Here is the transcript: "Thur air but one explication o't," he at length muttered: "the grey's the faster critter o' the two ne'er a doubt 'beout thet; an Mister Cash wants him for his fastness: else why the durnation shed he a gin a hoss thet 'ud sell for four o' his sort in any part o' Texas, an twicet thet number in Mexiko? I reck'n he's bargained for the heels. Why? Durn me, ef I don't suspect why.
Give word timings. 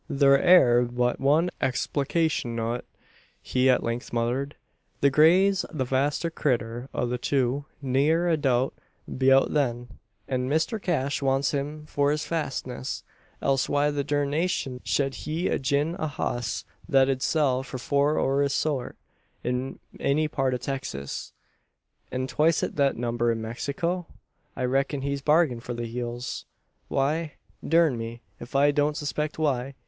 "Thur 0.11 0.37
air 0.39 0.81
but 0.81 1.19
one 1.19 1.51
explication 1.61 2.59
o't," 2.59 2.83
he 3.39 3.69
at 3.69 3.83
length 3.83 4.11
muttered: 4.11 4.55
"the 4.99 5.11
grey's 5.11 5.63
the 5.71 5.85
faster 5.85 6.31
critter 6.31 6.89
o' 6.91 7.05
the 7.05 7.19
two 7.19 7.65
ne'er 7.83 8.27
a 8.27 8.35
doubt 8.35 8.73
'beout 9.07 9.51
thet; 9.53 9.75
an 10.27 10.49
Mister 10.49 10.79
Cash 10.79 11.21
wants 11.21 11.51
him 11.51 11.85
for 11.85 12.09
his 12.09 12.25
fastness: 12.25 13.03
else 13.43 13.69
why 13.69 13.91
the 13.91 14.03
durnation 14.03 14.81
shed 14.83 15.13
he 15.13 15.47
a 15.47 15.59
gin 15.59 15.95
a 15.99 16.07
hoss 16.07 16.65
thet 16.89 17.07
'ud 17.07 17.21
sell 17.21 17.61
for 17.61 17.77
four 17.77 18.17
o' 18.17 18.39
his 18.41 18.53
sort 18.53 18.97
in 19.43 19.77
any 19.99 20.27
part 20.27 20.55
o' 20.55 20.57
Texas, 20.57 21.31
an 22.11 22.25
twicet 22.25 22.73
thet 22.73 22.97
number 22.97 23.31
in 23.31 23.39
Mexiko? 23.39 24.07
I 24.55 24.63
reck'n 24.65 25.03
he's 25.03 25.21
bargained 25.21 25.61
for 25.61 25.75
the 25.75 25.85
heels. 25.85 26.45
Why? 26.87 27.33
Durn 27.63 27.99
me, 27.99 28.23
ef 28.39 28.55
I 28.55 28.71
don't 28.71 28.97
suspect 28.97 29.37
why. 29.37 29.75